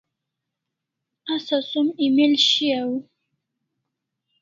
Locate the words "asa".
1.33-1.57